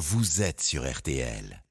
[0.00, 1.62] vous êtes sur RTL.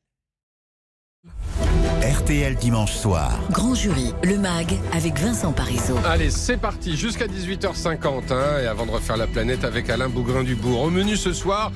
[2.03, 3.39] RTL dimanche soir.
[3.49, 5.97] Grand jury, le MAG avec Vincent Parisot.
[6.05, 8.31] Allez, c'est parti jusqu'à 18h50.
[8.31, 10.79] Hein, et avant de refaire la planète avec Alain Bougrain-Dubourg.
[10.79, 11.71] Au menu ce soir,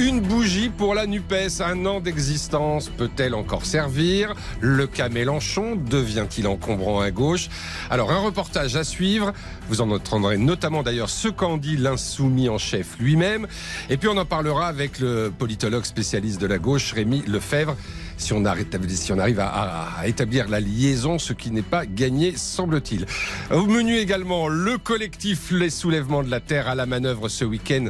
[0.00, 1.60] une bougie pour la NUPES.
[1.60, 4.34] Un an d'existence peut-elle encore servir?
[4.60, 7.50] Le cas Mélenchon devient-il encombrant à gauche?
[7.90, 9.34] Alors, un reportage à suivre.
[9.68, 13.46] Vous en entendrez notamment d'ailleurs ce qu'en dit l'insoumis en chef lui-même.
[13.90, 17.76] Et puis, on en parlera avec le politologue spécialiste de la gauche, Rémi Lefebvre
[18.20, 23.06] si on, arrive à, établir la liaison, ce qui n'est pas gagné, semble-t-il.
[23.50, 27.86] Au menu également, le collectif Les Soulèvements de la Terre à la manœuvre ce week-end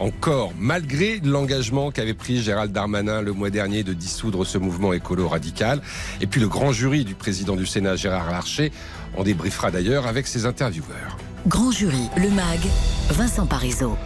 [0.00, 5.28] encore, malgré l'engagement qu'avait pris Gérald Darmanin le mois dernier de dissoudre ce mouvement écolo
[5.28, 5.80] radical.
[6.20, 8.72] Et puis le grand jury du président du Sénat, Gérard Larcher,
[9.16, 11.16] on débriefera d'ailleurs avec ses intervieweurs.
[11.46, 12.60] Grand jury, le MAG,
[13.10, 13.96] Vincent Parisot.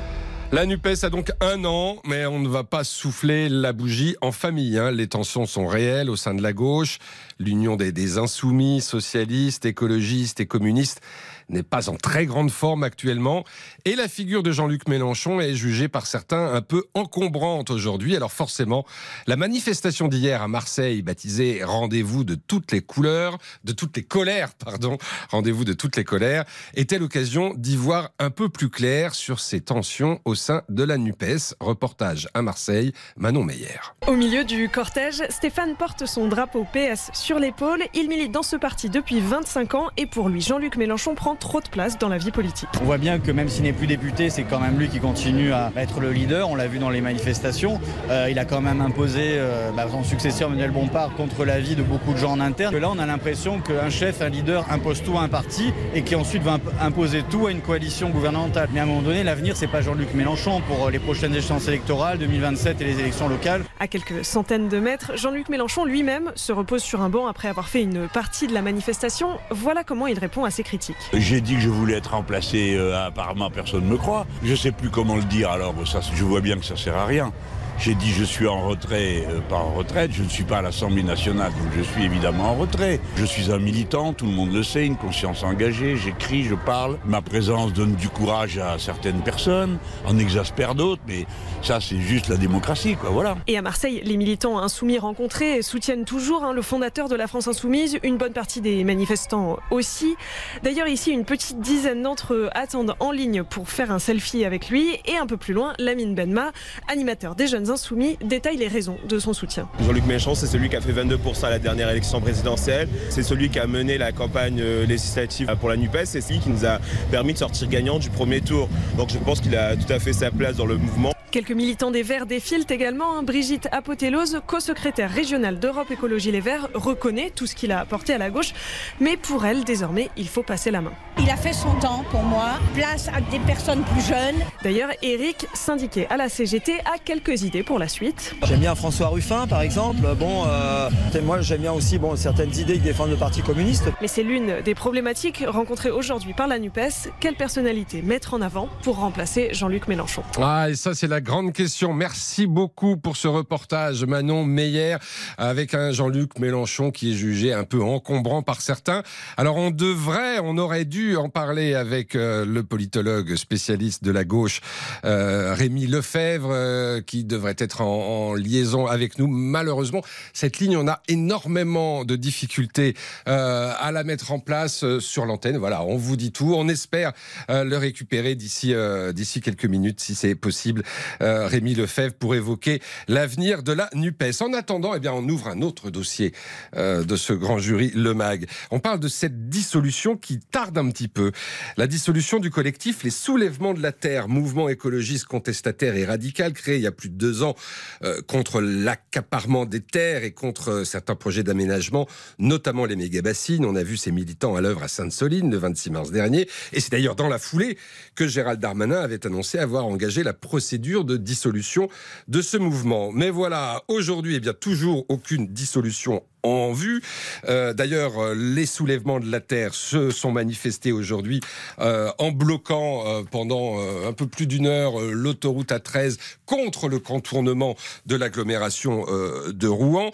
[0.52, 4.30] La NUPES a donc un an, mais on ne va pas souffler la bougie en
[4.30, 4.78] famille.
[4.78, 4.92] Hein.
[4.92, 6.98] Les tensions sont réelles au sein de la gauche.
[7.40, 11.00] L'union des, des insoumis, socialistes, écologistes et communistes
[11.48, 13.44] n'est pas en très grande forme actuellement.
[13.84, 18.16] Et la figure de Jean-Luc Mélenchon est jugée par certains un peu encombrante aujourd'hui.
[18.16, 18.84] Alors forcément,
[19.26, 24.54] la manifestation d'hier à Marseille, baptisée Rendez-vous de toutes les couleurs, de toutes les colères,
[24.54, 24.98] pardon,
[25.30, 29.60] Rendez-vous de toutes les colères, était l'occasion d'y voir un peu plus clair sur ces
[29.60, 31.54] tensions au sein de la NUPES.
[31.60, 33.80] Reportage à Marseille, Manon Meyer.
[34.06, 37.82] Au milieu du cortège, Stéphane porte son drapeau PS sur l'épaule.
[37.94, 41.60] Il milite dans ce parti depuis 25 ans et pour lui, Jean-Luc Mélenchon prend trop
[41.60, 42.68] de place dans la vie politique.
[42.80, 45.52] On voit bien que même s'il n'est plus député, c'est quand même lui qui continue
[45.52, 46.48] à être le leader.
[46.50, 47.80] On l'a vu dans les manifestations.
[48.10, 51.82] Euh, il a quand même imposé euh, bah, son successeur Manuel Bompard contre l'avis de
[51.82, 52.76] beaucoup de gens en interne.
[52.76, 56.14] là, on a l'impression qu'un chef, un leader impose tout à un parti et qui
[56.14, 58.68] ensuite va imposer tout à une coalition gouvernementale.
[58.72, 61.68] Mais à un moment donné, l'avenir, c'est pas Jean-Luc Mélenchon pour euh, les prochaines échéances
[61.68, 63.62] électorales 2027 et les élections locales.
[63.80, 67.68] À quelques centaines de mètres, Jean-Luc Mélenchon lui-même se repose sur un banc après avoir
[67.68, 69.38] fait une partie de la manifestation.
[69.50, 73.06] Voilà comment il répond à ses critiques j'ai dit que je voulais être remplacé, euh,
[73.06, 74.26] apparemment personne ne me croit.
[74.42, 75.74] Je ne sais plus comment le dire, alors
[76.14, 77.32] je vois bien que ça sert à rien.
[77.78, 81.02] J'ai dit je suis en retrait, euh, en retraite, je ne suis pas à l'Assemblée
[81.02, 83.00] nationale, donc je suis évidemment en retrait.
[83.16, 86.98] Je suis un militant, tout le monde le sait, une conscience engagée, j'écris, je parle.
[87.04, 91.26] Ma présence donne du courage à certaines personnes, en exaspère d'autres, mais
[91.62, 93.36] ça c'est juste la démocratie, quoi, voilà.
[93.48, 97.48] Et à Marseille, les militants insoumis rencontrés soutiennent toujours hein, le fondateur de la France
[97.48, 100.16] insoumise, une bonne partie des manifestants aussi.
[100.62, 104.70] D'ailleurs ici, une petite dizaine d'entre eux attendent en ligne pour faire un selfie avec
[104.70, 106.52] lui, et un peu plus loin, Lamine Benma,
[106.88, 109.68] animateur des jeunes Insoumis détaille les raisons de son soutien.
[109.84, 112.88] Jean-Luc Mélenchon, c'est celui qui a fait 22% à la dernière élection présidentielle.
[113.08, 116.04] C'est celui qui a mené la campagne euh, législative pour la NUPES.
[116.04, 116.78] C'est celui qui nous a
[117.10, 118.68] permis de sortir gagnant du premier tour.
[118.96, 121.14] Donc je pense qu'il a tout à fait sa place dans le mouvement.
[121.34, 123.18] Quelques militants des Verts défilent également.
[123.18, 123.24] Hein.
[123.24, 128.18] Brigitte Apotelose, co-secrétaire régionale d'Europe Écologie Les Verts, reconnaît tout ce qu'il a apporté à
[128.18, 128.52] la gauche.
[129.00, 130.92] Mais pour elle, désormais, il faut passer la main.
[131.18, 132.50] Il a fait son temps pour moi.
[132.74, 134.36] Place à des personnes plus jeunes.
[134.62, 138.34] D'ailleurs, Eric, syndiqué à la CGT, a quelques idées pour la suite.
[138.44, 140.00] J'aime bien François Ruffin, par exemple.
[140.18, 140.90] Bon, euh,
[141.22, 143.84] moi, j'aime bien aussi bon, certaines idées qui défendent le Parti communiste.
[144.00, 147.10] Mais c'est l'une des problématiques rencontrées aujourd'hui par la NUPES.
[147.20, 150.22] Quelle personnalité mettre en avant pour remplacer Jean-Luc Mélenchon?
[150.40, 151.92] Ah, et ça, c'est la grande question.
[151.92, 154.96] Merci beaucoup pour ce reportage, Manon Meyer,
[155.38, 159.02] avec un Jean-Luc Mélenchon qui est jugé un peu encombrant par certains.
[159.36, 164.24] Alors on devrait, on aurait dû en parler avec euh, le politologue spécialiste de la
[164.24, 164.60] gauche,
[165.04, 169.26] euh, Rémi Lefebvre, euh, qui devrait être en, liaison avec nous.
[169.26, 172.94] Malheureusement, cette ligne, on a énormément de difficultés
[173.26, 175.56] à la mettre en place sur l'antenne.
[175.56, 176.54] Voilà, on vous dit tout.
[176.56, 177.12] On espère
[177.48, 178.74] le récupérer d'ici
[179.12, 180.82] d'ici quelques minutes, si c'est possible.
[181.22, 184.42] Euh, Rémi Lefebvre pour évoquer l'avenir de la NUPES.
[184.42, 186.32] En attendant, eh bien, on ouvre un autre dossier
[186.76, 188.46] euh, de ce grand jury, le MAG.
[188.70, 191.32] On parle de cette dissolution qui tarde un petit peu.
[191.76, 196.76] La dissolution du collectif Les Soulèvements de la Terre, mouvement écologiste contestataire et radical créé
[196.76, 201.42] il y a plus de deux euh, contre l'accaparement des terres et contre certains projets
[201.42, 202.06] d'aménagement,
[202.38, 203.64] notamment les méga-bassines.
[203.64, 206.48] On a vu ces militants à l'œuvre à Sainte-Soline le 26 mars dernier.
[206.72, 207.78] Et c'est d'ailleurs dans la foulée
[208.14, 211.88] que Gérald Darmanin avait annoncé avoir engagé la procédure de dissolution
[212.28, 213.12] de ce mouvement.
[213.12, 217.02] Mais voilà, aujourd'hui, eh bien, toujours aucune dissolution en vue.
[217.48, 221.40] Euh, d'ailleurs, les soulèvements de la terre se sont manifestés aujourd'hui
[221.78, 227.76] en bloquant pendant un peu plus d'une heure l'autoroute A13 contre le contournement
[228.06, 229.04] de l'agglomération
[229.48, 230.10] de Rouen.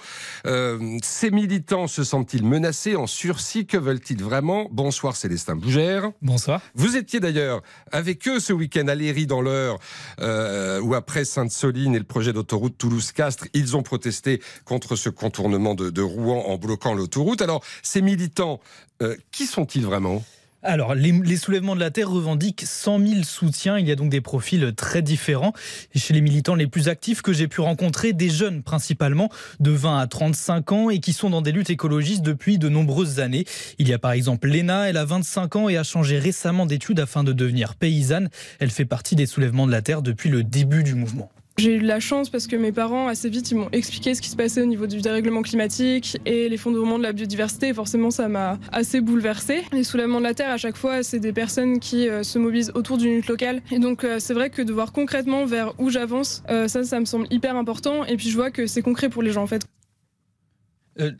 [1.02, 3.66] ces militants se sentent-ils menacés, en sursis?
[3.66, 4.68] Que veulent-ils vraiment?
[4.70, 6.10] Bonsoir Célestin Bougère.
[6.22, 6.60] Bonsoir.
[6.74, 7.62] Vous étiez d'ailleurs
[7.92, 9.78] avec eux ce week-end à Léry dans l'heure
[10.20, 15.74] euh, où après Sainte-Soline et le projet d'autoroute Toulouse-Castres, ils ont protesté contre ce contournement
[15.74, 17.42] de, Rouen en bloquant l'autoroute.
[17.42, 18.60] Alors ces militants,
[19.02, 20.22] euh, qui sont-ils vraiment?
[20.62, 23.78] Alors, les, soulèvements de la Terre revendiquent 100 000 soutiens.
[23.78, 25.54] Il y a donc des profils très différents.
[25.94, 29.98] chez les militants les plus actifs que j'ai pu rencontrer, des jeunes principalement, de 20
[29.98, 33.46] à 35 ans, et qui sont dans des luttes écologistes depuis de nombreuses années.
[33.78, 37.00] Il y a par exemple Léna, elle a 25 ans et a changé récemment d'études
[37.00, 38.28] afin de devenir paysanne.
[38.58, 41.30] Elle fait partie des soulèvements de la Terre depuis le début du mouvement.
[41.60, 44.22] J'ai eu de la chance parce que mes parents, assez vite, ils m'ont expliqué ce
[44.22, 47.74] qui se passait au niveau du dérèglement climatique et l'effondrement de la biodiversité.
[47.74, 49.64] Forcément, ça m'a assez bouleversée.
[49.70, 52.72] Les soulèvements de la Terre, à chaque fois, c'est des personnes qui euh, se mobilisent
[52.74, 53.60] autour d'une lutte locale.
[53.70, 56.98] Et donc, euh, c'est vrai que de voir concrètement vers où j'avance, euh, ça, ça
[56.98, 58.06] me semble hyper important.
[58.06, 59.66] Et puis, je vois que c'est concret pour les gens, en fait.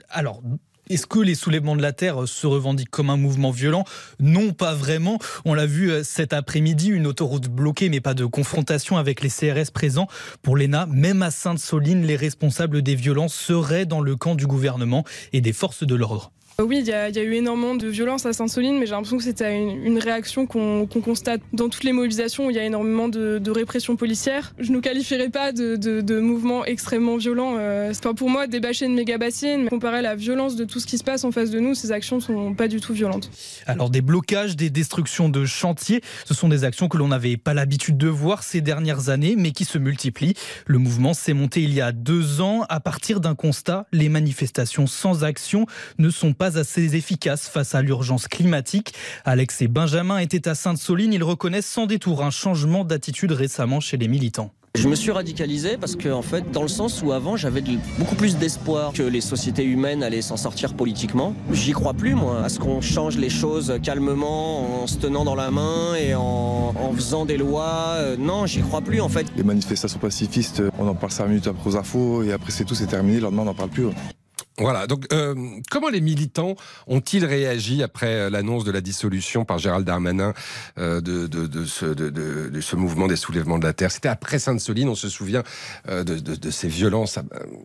[0.08, 0.42] alors,
[0.90, 3.84] est-ce que les soulèvements de la Terre se revendiquent comme un mouvement violent?
[4.18, 5.18] Non, pas vraiment.
[5.44, 9.30] On l'a vu euh, cet après-midi, une autoroute bloquée, mais pas de confrontation avec les
[9.30, 10.08] CRS présents.
[10.42, 15.04] Pour l'ENA, même à Sainte-Soline, les responsables des violences seraient dans le camp du gouvernement
[15.32, 16.32] et des forces de l'ordre.
[16.62, 19.58] Oui, il y, a eu énormément de violence à Saint-Soline, mais j'ai l'impression que c'était
[19.58, 23.96] une, réaction qu'on constate dans toutes les mobilisations où il y a énormément de, répression
[23.96, 24.54] policière.
[24.58, 27.56] Je ne qualifierais pas de, de, mouvement extrêmement violent.
[27.58, 30.86] Euh, pour moi débâcher une méga bassine, mais comparer à la violence de tout ce
[30.86, 33.30] qui se passe en face de nous, ces actions sont pas du tout violentes.
[33.66, 37.54] Alors des blocages, des destructions de chantiers, ce sont des actions que l'on n'avait pas
[37.54, 40.34] l'habitude de voir ces dernières années, mais qui se multiplient.
[40.66, 44.86] Le mouvement s'est monté il y a deux ans à partir d'un constat les manifestations
[44.86, 45.66] sans action
[45.98, 48.94] ne sont pas assez efficace face à l'urgence climatique.
[49.24, 51.12] Alex et Benjamin étaient à Sainte-Soline.
[51.12, 54.50] Ils reconnaissent sans détour un changement d'attitude récemment chez les militants.
[54.76, 57.60] Je me suis radicalisé parce que, en fait, dans le sens où avant j'avais
[57.98, 61.34] beaucoup plus d'espoir que les sociétés humaines allaient s'en sortir politiquement.
[61.50, 65.34] J'y crois plus, moi, à ce qu'on change les choses calmement, en se tenant dans
[65.34, 67.94] la main et en, faisant des lois.
[67.96, 69.26] Euh, non, j'y crois plus, en fait.
[69.36, 72.76] Les manifestations pacifistes, on en parle 5 minutes après aux infos et après c'est tout,
[72.76, 73.16] c'est terminé.
[73.16, 73.86] Le lendemain, on n'en parle plus.
[74.60, 74.86] Voilà.
[74.86, 75.34] Donc, euh,
[75.70, 76.54] comment les militants
[76.86, 80.34] ont-ils réagi après euh, l'annonce de la dissolution par Gérald Darmanin
[80.78, 83.90] euh, de, de, de, ce, de, ce, mouvement des soulèvements de la terre?
[83.90, 84.90] C'était après Sainte-Soline.
[84.90, 85.42] On se souvient
[85.88, 87.18] de, ces violences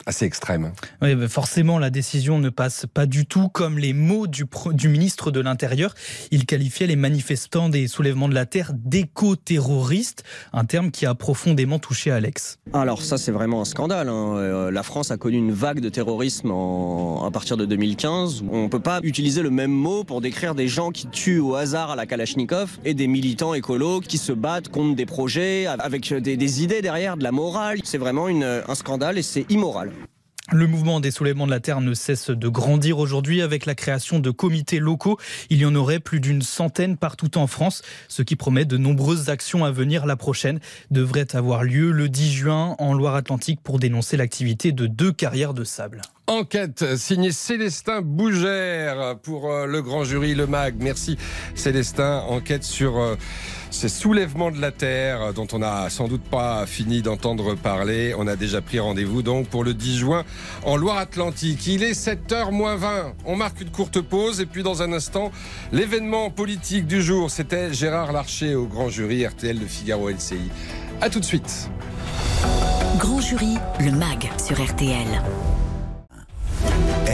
[0.06, 0.72] assez extrêmes.
[1.02, 5.32] Oui, forcément, la décision ne passe pas du tout comme les mots du, du ministre
[5.32, 5.94] de l'Intérieur.
[6.32, 11.80] Il qualifiait les manifestants des soulèvements de la terre d'éco-terroristes, un terme qui a profondément
[11.80, 12.60] touché Alex.
[12.74, 14.08] Alors ça, c'est vraiment un scandale.
[14.08, 14.72] Hein.
[14.72, 16.85] La France a connu une vague de terrorisme en
[17.26, 18.44] à partir de 2015.
[18.52, 21.56] On ne peut pas utiliser le même mot pour décrire des gens qui tuent au
[21.56, 26.14] hasard à la Kalachnikov et des militants écolos qui se battent contre des projets avec
[26.14, 27.80] des, idées derrière, de la morale.
[27.84, 29.92] C'est vraiment un scandale et c'est immoral.
[30.52, 34.20] Le mouvement des soulèvements de la Terre ne cesse de grandir aujourd'hui avec la création
[34.20, 35.18] de comités locaux.
[35.50, 39.30] Il y en aurait plus d'une centaine partout en France, ce qui promet de nombreuses
[39.30, 40.06] actions à venir.
[40.06, 40.60] La prochaine
[40.92, 45.64] devrait avoir lieu le 10 juin en Loire-Atlantique pour dénoncer l'activité de deux carrières de
[45.64, 46.02] sable.
[46.28, 50.76] Enquête signée Célestin Bougère pour euh, le grand jury Le Mag.
[50.80, 51.18] Merci
[51.54, 52.24] Célestin.
[52.28, 53.16] Enquête sur euh,
[53.70, 58.16] ces soulèvements de la terre dont on n'a sans doute pas fini d'entendre parler.
[58.18, 60.24] On a déjà pris rendez-vous donc pour le 10 juin
[60.64, 61.68] en Loire-Atlantique.
[61.68, 63.14] Il est 7h moins 20.
[63.26, 65.32] On marque une courte pause et puis dans un instant,
[65.72, 70.50] l'événement politique du jour, c'était Gérard Larcher au grand jury RTL de Figaro LCI.
[71.02, 71.70] A tout de suite.
[72.98, 75.22] Grand jury, le MAG sur RTL.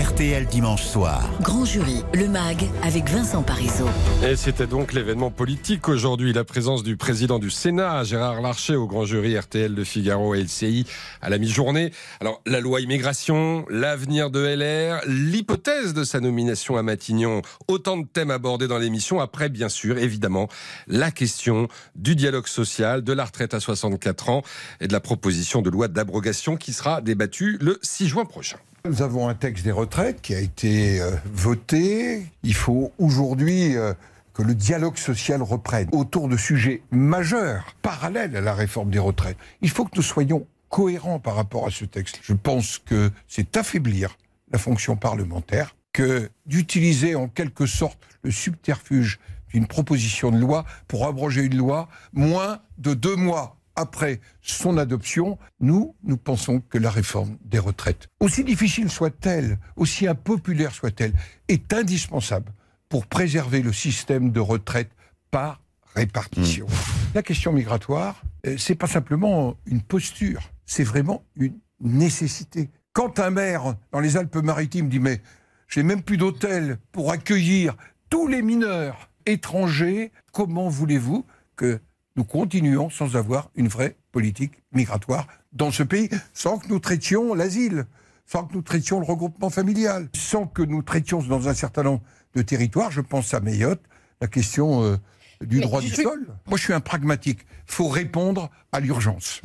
[0.01, 1.29] RTL dimanche soir.
[1.41, 3.87] Grand jury, le MAG avec Vincent Parisot.
[4.27, 6.33] Et c'était donc l'événement politique aujourd'hui.
[6.33, 10.41] La présence du président du Sénat, Gérard Larcher, au grand jury RTL de Figaro et
[10.41, 10.87] LCI
[11.21, 11.93] à la mi-journée.
[12.19, 17.43] Alors, la loi immigration, l'avenir de LR, l'hypothèse de sa nomination à Matignon.
[17.67, 19.19] Autant de thèmes abordés dans l'émission.
[19.19, 20.47] Après, bien sûr, évidemment,
[20.87, 24.41] la question du dialogue social, de la retraite à 64 ans
[24.79, 28.57] et de la proposition de loi d'abrogation qui sera débattue le 6 juin prochain.
[28.83, 32.25] Nous avons un texte des retraites qui a été euh, voté.
[32.41, 33.93] Il faut aujourd'hui euh,
[34.33, 39.37] que le dialogue social reprenne autour de sujets majeurs, parallèles à la réforme des retraites.
[39.61, 42.19] Il faut que nous soyons cohérents par rapport à ce texte.
[42.23, 44.17] Je pense que c'est affaiblir
[44.51, 49.19] la fonction parlementaire que d'utiliser en quelque sorte le subterfuge
[49.53, 55.37] d'une proposition de loi pour abroger une loi moins de deux mois après son adoption,
[55.59, 61.13] nous, nous pensons que la réforme des retraites, aussi difficile soit-elle, aussi impopulaire soit-elle,
[61.47, 62.53] est indispensable
[62.87, 64.91] pour préserver le système de retraite
[65.31, 65.61] par
[65.95, 66.67] répartition.
[66.67, 67.15] Mmh.
[67.15, 72.69] La question migratoire, euh, c'est pas simplement une posture, c'est vraiment une nécessité.
[72.93, 75.21] Quand un maire dans les Alpes-Maritimes dit mais
[75.67, 77.75] j'ai même plus d'hôtel pour accueillir
[78.09, 81.79] tous les mineurs étrangers, comment voulez-vous que
[82.15, 87.33] nous continuions sans avoir une vraie politique migratoire dans ce pays, sans que nous traitions
[87.33, 87.85] l'asile,
[88.25, 92.01] sans que nous traitions le regroupement familial, sans que nous traitions dans un certain nombre
[92.35, 93.81] de territoires, je pense à Mayotte,
[94.21, 94.97] la question euh,
[95.41, 96.27] du Mais droit je du sol.
[96.47, 97.39] Moi, je suis un pragmatique.
[97.67, 99.41] Il faut répondre à l'urgence.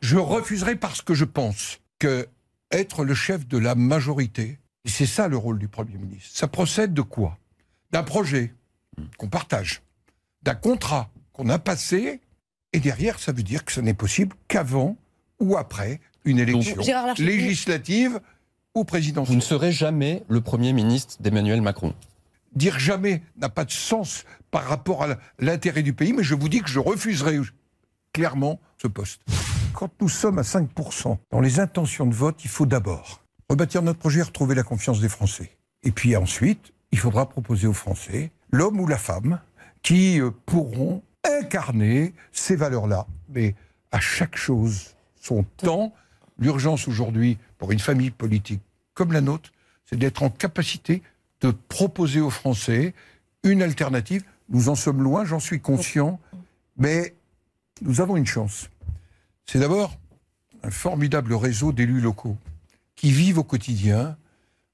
[0.00, 2.26] Je refuserai parce que je pense que
[2.70, 6.48] être le chef de la majorité, et c'est ça le rôle du Premier ministre, ça
[6.48, 7.38] procède de quoi?
[7.90, 8.54] D'un projet
[9.18, 9.82] qu'on partage,
[10.42, 11.10] d'un contrat
[11.42, 12.20] qu'on a passé,
[12.72, 14.96] et derrière, ça veut dire que ce n'est possible qu'avant
[15.40, 16.76] ou après une élection
[17.18, 18.20] législative
[18.74, 19.34] ou présidentielle.
[19.34, 21.94] Vous ne serez jamais le Premier ministre d'Emmanuel Macron.
[22.54, 26.48] Dire jamais n'a pas de sens par rapport à l'intérêt du pays, mais je vous
[26.48, 27.40] dis que je refuserai
[28.12, 29.22] clairement ce poste.
[29.74, 33.98] Quand nous sommes à 5% dans les intentions de vote, il faut d'abord rebâtir notre
[33.98, 35.50] projet, retrouver la confiance des Français.
[35.82, 39.40] Et puis ensuite, il faudra proposer aux Français l'homme ou la femme
[39.82, 43.06] qui euh, pourront incarner ces valeurs-là.
[43.28, 43.54] Mais
[43.90, 45.92] à chaque chose, son temps,
[46.38, 48.60] l'urgence aujourd'hui pour une famille politique
[48.94, 49.52] comme la nôtre,
[49.84, 51.02] c'est d'être en capacité
[51.40, 52.94] de proposer aux Français
[53.42, 54.24] une alternative.
[54.48, 56.20] Nous en sommes loin, j'en suis conscient,
[56.76, 57.14] mais
[57.80, 58.68] nous avons une chance.
[59.46, 59.96] C'est d'abord
[60.62, 62.36] un formidable réseau d'élus locaux
[62.94, 64.16] qui vivent au quotidien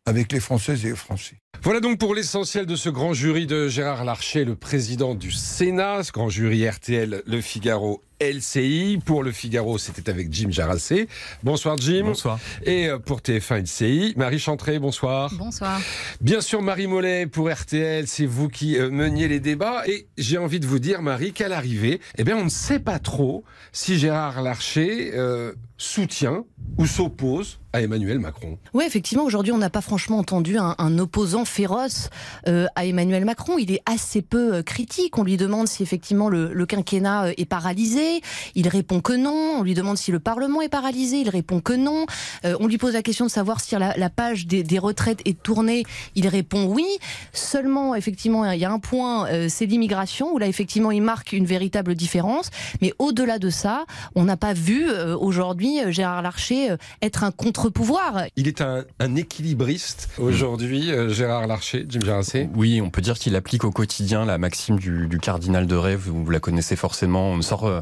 [0.09, 1.37] avec les Françaises et les Français.
[1.63, 6.03] Voilà donc pour l'essentiel de ce grand jury de Gérard Larcher, le président du Sénat,
[6.03, 8.99] ce grand jury RTL, Le Figaro, LCI.
[9.05, 11.09] Pour Le Figaro, c'était avec Jim Jarassé.
[11.43, 12.03] Bonsoir Jim.
[12.05, 12.39] Bonsoir.
[12.65, 15.33] Et euh, pour TF1 LCI, Marie Chantré, bonsoir.
[15.35, 15.81] Bonsoir.
[16.21, 19.83] Bien sûr, Marie Mollet pour RTL, c'est vous qui euh, meniez les débats.
[19.87, 22.99] Et j'ai envie de vous dire, Marie, qu'à l'arrivée, eh bien, on ne sait pas
[22.99, 26.45] trop si Gérard Larcher euh, soutient
[26.77, 28.59] ou s'oppose à Emmanuel Macron.
[28.73, 32.09] Oui, effectivement, aujourd'hui, on n'a pas franchement entendu un, un opposant féroce
[32.47, 33.59] euh, à Emmanuel Macron.
[33.59, 35.19] Il est assez peu critique.
[35.19, 38.08] On lui demande si effectivement le, le quinquennat est paralysé.
[38.55, 39.59] Il répond que non.
[39.59, 41.19] On lui demande si le Parlement est paralysé.
[41.21, 42.07] Il répond que non.
[42.45, 45.21] Euh, on lui pose la question de savoir si la, la page des, des retraites
[45.25, 45.85] est tournée.
[46.15, 46.87] Il répond oui.
[47.33, 51.33] Seulement, effectivement, il y a un point, euh, c'est l'immigration, où là, effectivement, il marque
[51.33, 52.51] une véritable différence.
[52.81, 53.85] Mais au-delà de ça,
[54.15, 58.25] on n'a pas vu euh, aujourd'hui euh, Gérard Larcher euh, être un contre-pouvoir.
[58.37, 62.49] Il est un, un équilibriste aujourd'hui, euh, Gérard Larcher, Jim Jarassé.
[62.55, 66.09] Oui, on peut dire qu'il applique au quotidien la maxime du, du cardinal de rêve.
[66.09, 67.31] Vous la connaissez forcément.
[67.31, 67.81] On sort euh,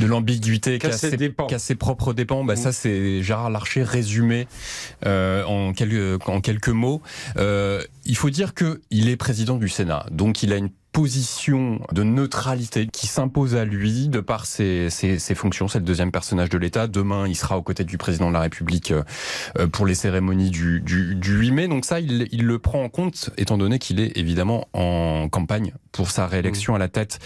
[0.00, 2.44] de l'ambiguïté Qu'à ses propres dépens.
[2.44, 2.56] Bah.
[2.56, 4.46] Ça, c'est Gérard Larcher résumé
[5.04, 7.02] euh, en, quelques, en quelques mots.
[7.36, 10.70] Euh, il faut dire qu'il est président du Sénat, donc il a une
[11.00, 15.68] position de neutralité qui s'impose à lui de par ses, ses, ses fonctions.
[15.68, 16.86] C'est le deuxième personnage de l'État.
[16.86, 19.02] Demain, il sera aux côtés du président de la République euh,
[19.58, 21.68] euh, pour les cérémonies du, du, du 8 mai.
[21.68, 25.74] Donc ça, il, il le prend en compte, étant donné qu'il est évidemment en campagne
[25.92, 27.18] pour sa réélection à la tête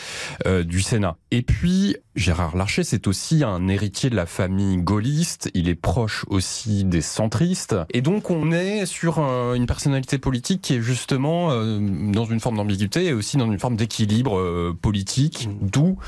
[0.47, 1.17] euh, du Sénat.
[1.31, 5.49] Et puis, Gérard Larcher, c'est aussi un héritier de la famille gaulliste.
[5.55, 7.77] Il est proche aussi des centristes.
[7.95, 12.57] Et donc, on est sur un- une personnalité politique qui est justement dans une forme
[12.57, 15.99] d'ambiguïté et aussi dans une forme d'équilibre euh, politique, d'où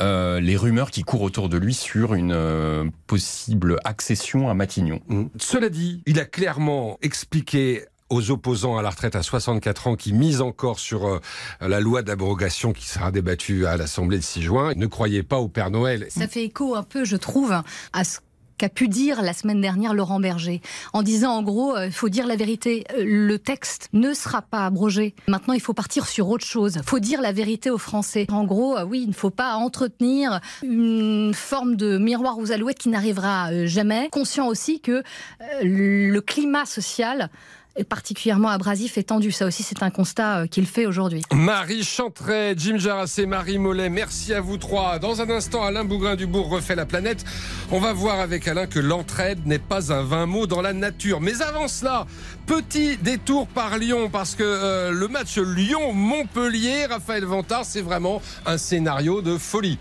[0.00, 5.00] euh, les rumeurs qui courent autour de lui sur une euh, possible accession à Matignon.
[5.38, 10.12] Cela dit, il a clairement expliqué aux opposants à la retraite à 64 ans qui
[10.12, 11.20] misent encore sur euh,
[11.60, 15.48] la loi d'abrogation qui sera débattue à l'Assemblée le 6 juin, ne croyez pas au
[15.48, 16.06] Père Noël.
[16.10, 17.54] Ça fait écho un peu, je trouve,
[17.92, 18.18] à ce
[18.62, 20.60] qu'a pu dire la semaine dernière Laurent Berger,
[20.92, 24.66] en disant en gros, il faut dire la vérité, euh, le texte ne sera pas
[24.66, 25.16] abrogé.
[25.26, 26.76] Maintenant, il faut partir sur autre chose.
[26.76, 28.24] Il faut dire la vérité aux Français.
[28.30, 32.78] En gros, euh, oui, il ne faut pas entretenir une forme de miroir aux alouettes
[32.78, 34.08] qui n'arrivera euh, jamais.
[34.12, 35.02] Conscient aussi que euh,
[35.64, 37.30] le climat social
[37.88, 39.30] particulièrement abrasif et tendu.
[39.32, 41.22] Ça aussi, c'est un constat euh, qu'il fait aujourd'hui.
[41.32, 44.98] Marie Chantray, Jim Jarassé, Marie Mollet, merci à vous trois.
[44.98, 47.24] Dans un instant, Alain Bougrain-Dubourg refait la planète.
[47.70, 51.20] On va voir avec Alain que l'entraide n'est pas un vain mot dans la nature.
[51.20, 52.06] Mais avant cela,
[52.46, 58.58] petit détour par Lyon, parce que euh, le match Lyon-Montpellier, Raphaël Vantard, c'est vraiment un
[58.58, 59.78] scénario de folie.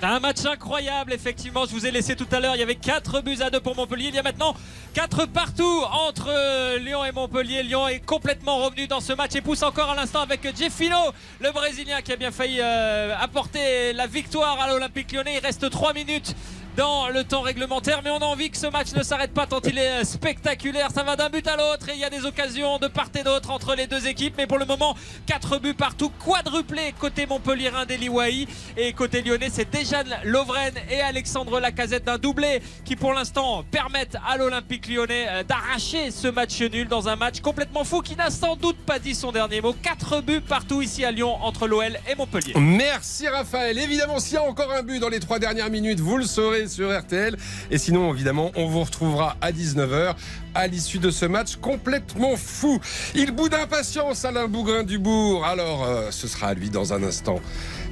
[0.00, 1.66] Un match incroyable, effectivement.
[1.66, 2.54] Je vous ai laissé tout à l'heure.
[2.54, 4.08] Il y avait 4 buts à 2 pour Montpellier.
[4.08, 4.54] Il y a maintenant
[4.94, 7.64] 4 partout entre euh, Lyon et Montpellier.
[7.64, 10.96] Lyon est complètement revenu dans ce match et pousse encore à l'instant avec Jeffino,
[11.40, 15.38] le Brésilien qui a bien failli euh, apporter la victoire à l'Olympique lyonnais.
[15.38, 16.32] Il reste 3 minutes
[16.78, 18.02] dans le temps réglementaire.
[18.04, 20.90] Mais on a envie que ce match ne s'arrête pas tant il est spectaculaire.
[20.94, 23.24] Ça va d'un but à l'autre et il y a des occasions de part et
[23.24, 24.34] d'autre entre les deux équipes.
[24.38, 24.94] Mais pour le moment,
[25.26, 31.58] 4 buts partout, quadruplé côté Montpellier Deli Et côté lyonnais, c'est Dejan Lovren et Alexandre
[31.58, 36.86] Lacazette d'un doublé qui pour l'instant permettent à l'Olympique lyonnais euh, d'arracher ce match nul
[36.86, 39.74] dans un match complètement fou qui n'a sans doute pas dit son dernier mot.
[39.82, 42.52] 4 buts partout ici à Lyon entre l'OL et Montpellier.
[42.56, 43.78] Merci Raphaël.
[43.78, 46.67] Évidemment, s'il y a encore un but dans les trois dernières minutes, vous le saurez
[46.68, 47.36] sur RTL.
[47.70, 50.14] Et sinon, évidemment, on vous retrouvera à 19h
[50.54, 52.80] à l'issue de ce match complètement fou.
[53.14, 55.44] Il bout d'impatience, Alain Bougrain-Dubourg.
[55.44, 57.40] Alors, euh, ce sera à lui dans un instant.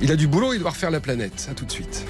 [0.01, 1.49] Il a du boulot, il doit refaire la planète.
[1.51, 2.05] À tout de suite.